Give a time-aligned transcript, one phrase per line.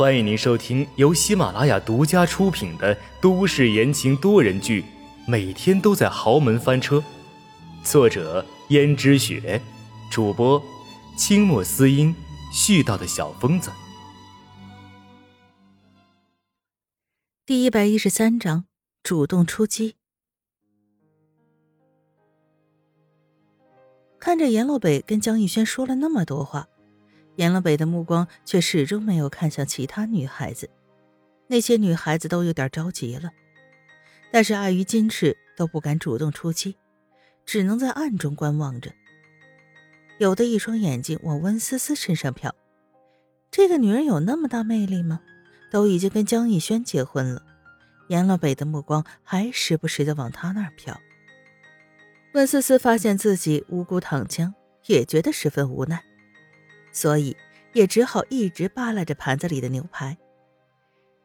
[0.00, 4.80] 欢迎您收听由喜马拉雅独家出品的都市言情多人剧
[5.26, 6.96] 《每天都在豪门翻车》，
[7.84, 9.60] 作者：胭脂雪，
[10.10, 10.62] 主播：
[11.18, 12.16] 清墨思音，
[12.50, 13.70] 絮叨的小疯子。
[17.44, 18.64] 第一百一十三章：
[19.02, 19.96] 主动出击。
[24.18, 26.68] 看着阎洛北跟江逸轩说了那么多话。
[27.40, 30.68] 严乐北的目光却始终没有看向其他女孩子，
[31.46, 33.30] 那些女孩子都有点着急了，
[34.30, 36.76] 但是碍于矜持，都不敢主动出击，
[37.46, 38.92] 只能在暗中观望着。
[40.18, 42.52] 有的一双眼睛往温思思身上瞟，
[43.50, 45.22] 这个女人有那么大魅力吗？
[45.70, 47.42] 都已经跟江逸轩结婚了，
[48.08, 50.94] 严乐北的目光还时不时的往她那儿瞟。
[52.34, 54.52] 温思思发现自己无辜躺枪，
[54.84, 56.04] 也觉得十分无奈。
[56.92, 57.36] 所以
[57.72, 60.16] 也只好一直扒拉着盘子里的牛排。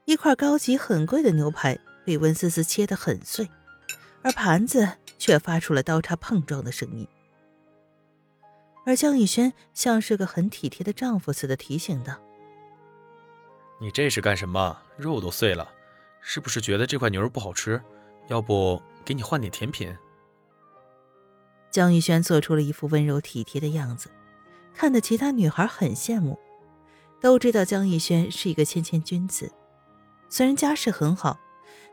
[0.05, 3.49] 一块高级很贵的牛排被温思思切得很碎，
[4.21, 7.07] 而盘子却发出了刀叉碰撞的声音。
[8.85, 12.15] 而江逸轩像是个很体贴的丈夫似的提醒道
[13.81, 14.77] ：“你这是干什么？
[14.95, 15.67] 肉都碎了，
[16.21, 17.81] 是不是觉得这块牛肉不好吃？
[18.27, 19.91] 要不给你换点甜品？”
[21.71, 24.11] 江逸轩做出了一副温柔体贴的样子。
[24.75, 26.37] 看得其他女孩很羡慕，
[27.21, 29.51] 都知道江逸轩是一个谦谦君子，
[30.29, 31.39] 虽然家世很好，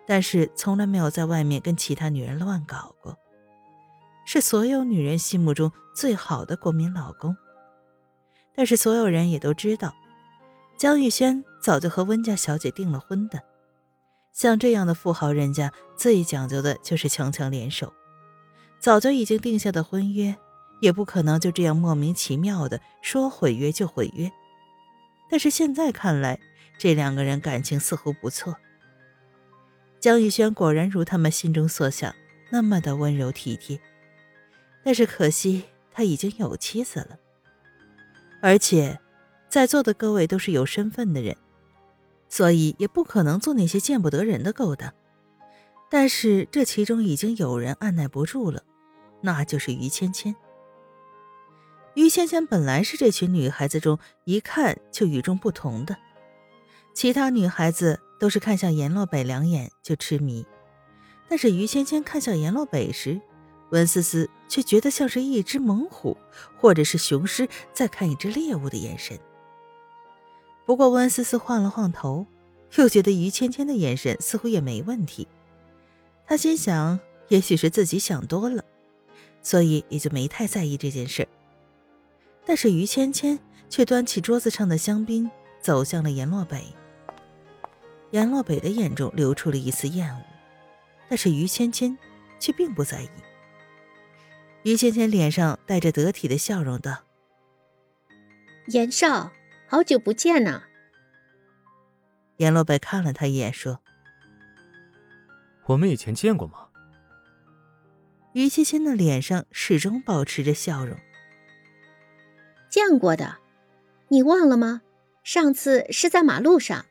[0.04, 3.16] 但是从来没有在外面跟其他女人乱搞过，
[4.26, 7.36] 是所有女人心目中最好的国民老公。
[8.54, 9.94] 但是所有人也都知道，
[10.76, 13.40] 江逸轩早就和温家小姐订了婚的，
[14.32, 17.92] 像这样的富豪人家最讲究的就是强强联手，
[18.80, 20.36] 早就已经定下的婚约。
[20.82, 24.30] 也不可能就这样莫名其妙的说毁约就毁约，
[25.30, 26.40] 但是现在看来，
[26.76, 28.56] 这两个人感情似乎不错。
[30.00, 32.12] 江逸轩果然如他们心中所想，
[32.50, 33.80] 那么的温柔体贴，
[34.82, 37.16] 但是可惜他已经有妻子了，
[38.40, 38.98] 而且
[39.48, 41.36] 在座的各位都是有身份的人，
[42.28, 44.92] 所以也不可能做那些见不得人的勾当。
[45.88, 48.64] 但是这其中已经有人按耐不住了，
[49.20, 50.34] 那就是于芊芊。
[51.94, 55.96] 于芊芊本来是这群女孩子中一看就与众不同的，
[56.94, 60.46] 其他女孩子都是看向阎洛北两眼就痴迷，
[61.28, 63.20] 但是于芊芊看向阎洛北时，
[63.70, 66.16] 温思思却觉得像是一只猛虎
[66.58, 69.18] 或者是雄狮在看一只猎物的眼神。
[70.64, 72.26] 不过温思思晃了晃头，
[72.76, 75.28] 又觉得于芊芊的眼神似乎也没问题，
[76.26, 76.98] 她心想
[77.28, 78.64] 也许是自己想多了，
[79.42, 81.28] 所以也就没太在意这件事。
[82.44, 83.38] 但是于芊芊
[83.70, 85.30] 却端起桌子上的香槟，
[85.60, 86.64] 走向了阎洛北。
[88.10, 90.22] 阎洛北的眼中流出了一丝厌恶，
[91.08, 91.96] 但是于芊芊
[92.38, 93.08] 却并不在意。
[94.64, 97.04] 于芊芊脸上带着得体的笑容道
[98.68, 99.32] ：“严少，
[99.66, 100.64] 好久不见呐。”
[102.38, 103.80] 阎洛北看了他一眼，说
[105.66, 106.68] ：“我们以前见过吗？”
[108.34, 110.98] 于芊芊的脸上始终保持着笑容。
[112.72, 113.36] 见过的，
[114.08, 114.80] 你忘了吗？
[115.22, 116.86] 上次是在马路上。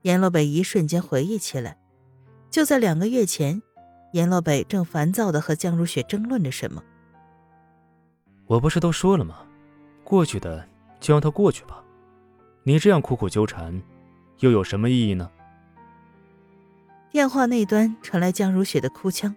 [0.00, 1.76] 阎洛北一瞬间回忆起来，
[2.48, 3.60] 就在两个月前，
[4.14, 6.82] 阎洛北正烦躁的和江如雪争论着什么。
[8.46, 9.44] 我不是都说了吗？
[10.04, 10.66] 过去的
[10.98, 11.84] 就让它过去吧，
[12.62, 13.78] 你这样苦苦纠缠，
[14.38, 15.30] 又有什么意义呢？
[17.10, 19.36] 电话那端传来江如雪的哭腔，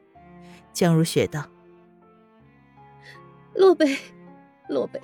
[0.72, 1.46] 江如雪道
[3.53, 3.98] ：“洛北。”
[4.67, 5.01] 洛北，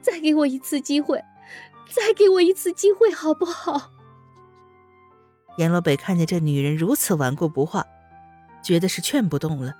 [0.00, 1.22] 再给我一次机会，
[1.90, 3.90] 再给我一次机会，好不好？
[5.58, 7.86] 阎洛北看见这女人如此顽固不化，
[8.62, 9.74] 觉得是劝不动了。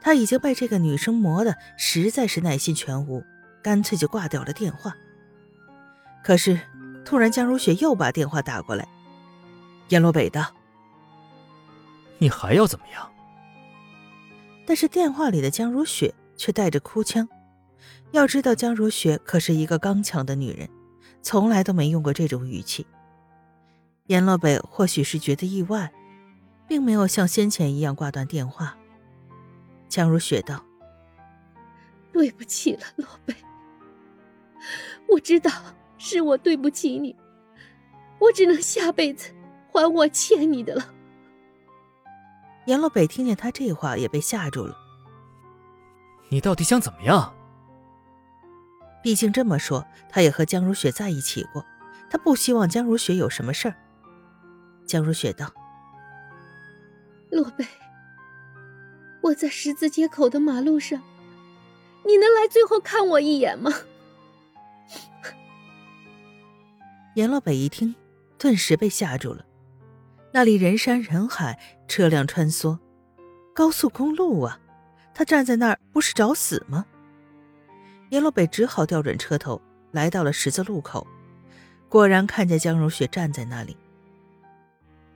[0.00, 3.24] 他已经被这个女生磨得实在是耐心全无，
[3.62, 4.94] 干脆就挂掉了电话。
[6.24, 6.58] 可是，
[7.04, 8.86] 突然江如雪又把电话打过来。
[9.88, 10.54] 阎洛北道
[12.18, 13.08] ：“你还要怎么样？”
[14.66, 17.28] 但是电话里的江如雪却带着哭腔。
[18.12, 20.68] 要知道，江如雪可是一个刚强的女人，
[21.22, 22.86] 从来都没用过这种语气。
[24.06, 25.90] 阎洛北或许是觉得意外，
[26.68, 28.76] 并没有像先前一样挂断电话。
[29.88, 30.62] 江如雪道
[32.12, 33.34] ：“对不起了，洛北，
[35.08, 35.50] 我知道
[35.96, 37.16] 是我对不起你，
[38.18, 39.32] 我只能下辈子
[39.72, 40.92] 还我欠你的了。”
[42.66, 44.76] 阎洛北听见他这话，也被吓住了。
[46.28, 47.34] 你到底想怎么样？
[49.02, 51.66] 毕竟这么说，他也和江如雪在一起过，
[52.08, 53.74] 他不希望江如雪有什么事儿。
[54.86, 55.52] 江如雪道
[57.30, 57.66] ：“洛北，
[59.20, 61.02] 我在十字街口的马路上，
[62.04, 63.72] 你能来最后看我一眼吗？”
[67.14, 67.94] 阎洛北一听，
[68.38, 69.44] 顿时被吓住了。
[70.32, 72.78] 那里人山人海，车辆穿梭，
[73.54, 74.58] 高速公路啊！
[75.12, 76.86] 他站在那儿不是找死吗？
[78.12, 79.58] 阎洛北只好调转车头，
[79.90, 81.06] 来到了十字路口，
[81.88, 83.74] 果然看见江如雪站在那里。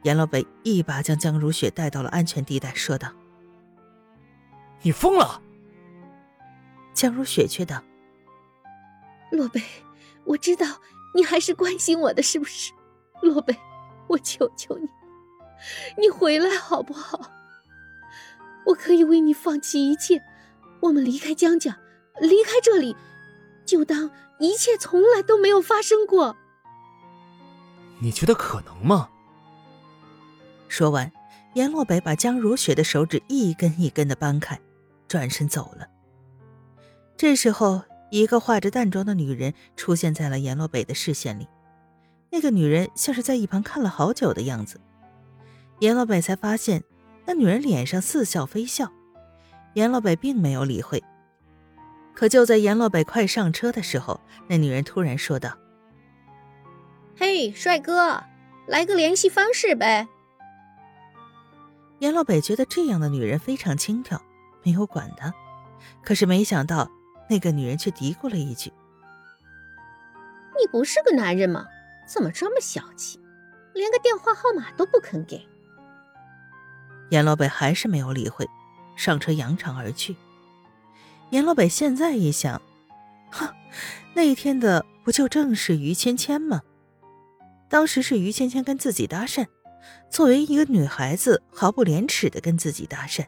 [0.05, 3.13] 阎洛北一把将江如雪带到了安全地带，说道
[4.81, 5.43] ：“你疯了！”
[6.95, 7.83] 江如雪却道
[9.31, 9.63] ：“洛北，
[10.25, 10.81] 我知道
[11.15, 12.73] 你还是关心我的，是不是？
[13.21, 13.55] 洛北，
[14.07, 14.89] 我求求你。”
[16.01, 17.31] 你回来好不好？
[18.65, 20.23] 我可以为你放弃一切，
[20.81, 21.79] 我们离开江家，
[22.21, 22.97] 离开这里，
[23.65, 26.37] 就当一切从来都没有发生过。
[28.01, 29.09] 你觉得可能吗？
[30.69, 31.11] 说完，
[31.55, 34.61] 阎洛北把江如雪的手指一根一根的掰开，
[35.09, 35.87] 转身走了。
[37.17, 41.49] 这时候，一个化着淡妆的女人出现在了阎洛北的视线里，
[42.31, 44.81] 那个女人像是在一旁看了好久的样子。
[45.81, 46.85] 阎洛北才发现，
[47.25, 48.93] 那女人脸上似笑非笑。
[49.75, 51.03] 阎洛北并没有理会。
[52.17, 54.19] 可就在阎洛北快上车的时候，
[54.49, 55.57] 那女人突然说道
[57.15, 58.25] ：“嘿，帅哥，
[58.67, 60.09] 来个联系方式呗。”
[62.01, 64.19] 阎洛北觉得这样的女人非常轻佻，
[64.63, 65.33] 没有管她。
[66.03, 66.91] 可是没想到，
[67.29, 68.73] 那个女人却嘀咕了一句
[70.59, 71.67] ：“你不是个男人吗？
[72.09, 73.21] 怎么这么小气，
[73.75, 75.47] 连个电话号码都不肯给？”
[77.11, 78.49] 阎洛北还是没有理会，
[78.97, 80.17] 上车扬长而去。
[81.31, 82.61] 严洛北现在一想，
[83.31, 83.49] 哼，
[84.15, 86.63] 那一天的不就正是于芊芊吗？
[87.69, 89.47] 当时是于芊芊跟自己搭讪，
[90.09, 93.27] 作为一个女孩子，毫不廉耻的跟自己搭讪，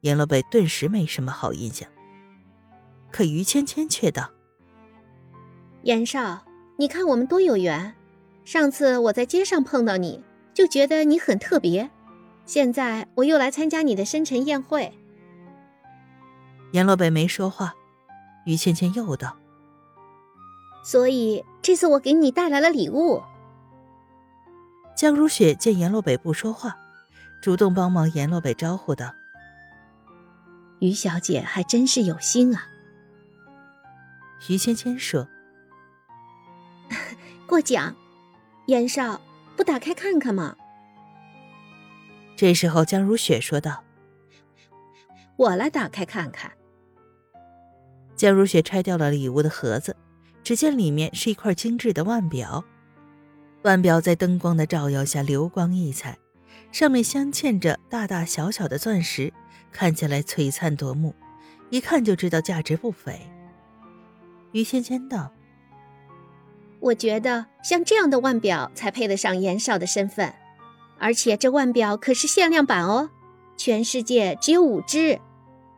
[0.00, 1.88] 阎洛北顿时没什么好印象。
[3.10, 4.30] 可于芊芊却道
[5.84, 6.44] ：“严少，
[6.78, 7.94] 你看我们多有缘，
[8.44, 10.22] 上次我在街上碰到你，
[10.54, 11.90] 就觉得你很特别。”
[12.46, 14.92] 现在我又来参加你的生辰宴会。
[16.72, 17.74] 阎洛北没说话，
[18.44, 19.36] 于芊芊又道
[20.84, 23.22] ：“所以这次我给你带来了礼物。”
[24.96, 26.78] 江如雪见阎洛北不说话，
[27.42, 29.12] 主动帮忙阎洛北招呼道
[30.78, 32.66] ：“于小姐还真是有心啊。”
[34.48, 35.26] 于芊芊说
[37.48, 37.96] ：“过奖，
[38.66, 39.20] 严少，
[39.56, 40.54] 不打开看看吗？”
[42.36, 43.82] 这时候，江如雪说道
[45.36, 46.52] ：“我来打开看看。”
[48.20, 49.96] 江如雪拆掉了礼物的盒子，
[50.44, 52.62] 只见里面是一块精致的腕表。
[53.62, 56.18] 腕表在灯光的照耀下流光溢彩，
[56.70, 59.32] 上面镶嵌着大大小小的钻石，
[59.72, 61.14] 看起来璀璨夺目，
[61.70, 63.18] 一看就知道价值不菲。
[64.52, 65.32] 于芊芊道
[66.78, 70.34] ：“我觉得像这样的腕表才配得上严少的身份。”
[71.00, 73.08] 而且这腕表可是限量版哦，
[73.56, 75.18] 全世界只有五只，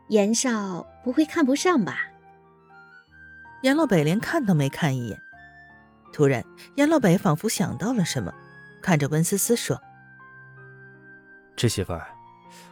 [0.09, 2.09] 严少不会看不上吧？
[3.63, 5.19] 阎洛北连看都没看一眼，
[6.11, 6.43] 突然，
[6.75, 8.33] 阎洛北仿佛想到了什么，
[8.81, 9.81] 看着温思思说
[11.55, 12.07] ：“这媳妇儿，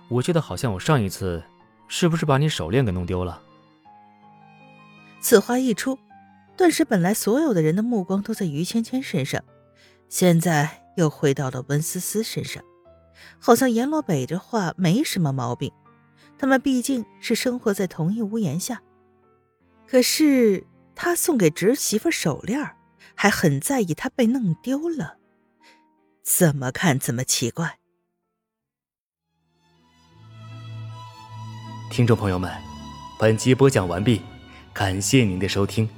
[0.10, 1.42] 我记得好像我上一次
[1.88, 3.42] 是不是把你手链给弄丢了？”
[5.22, 5.98] 此话一出，
[6.56, 9.44] 顿时本来所有的人的目光都在于芊芊身上，
[10.08, 10.78] 现在。
[10.98, 12.62] 又回到了温思思身上，
[13.40, 15.72] 好像阎洛北这话没什么毛病。
[16.38, 18.82] 他们毕竟是生活在同一屋檐下。
[19.88, 20.68] 可是
[21.04, 22.76] 他送给侄媳妇手链，
[23.16, 25.18] 还很在意她被弄丢了，
[26.24, 27.80] 怎么看怎么奇怪。
[31.90, 32.54] 听众朋友们，
[33.20, 34.22] 本集播讲完毕，
[34.74, 35.90] 感谢您的收听。